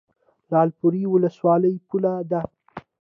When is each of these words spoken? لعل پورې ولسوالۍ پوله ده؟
لعل 0.51 0.69
پورې 0.79 1.01
ولسوالۍ 1.13 1.75
پوله 1.87 2.13
ده؟ 2.31 2.41